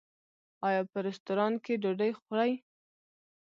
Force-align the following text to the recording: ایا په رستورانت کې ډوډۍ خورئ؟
ایا 0.67 0.81
په 0.91 0.97
رستورانت 1.07 1.57
کې 1.65 1.73
ډوډۍ 1.81 2.11
خورئ؟ 2.19 2.51